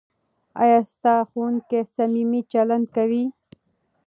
[0.61, 3.23] ایا ستا ښوونکی صمیمي چلند کوي؟